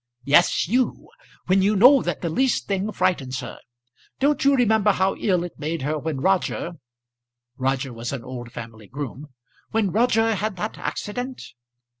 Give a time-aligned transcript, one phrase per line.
[0.23, 1.09] "Yes, you;
[1.45, 3.59] when you know that the least thing frightens her.
[4.19, 6.71] Don't you remember how ill it made her when Roger"
[7.55, 9.27] Roger was an old family groom
[9.69, 11.43] "when Roger had that accident?"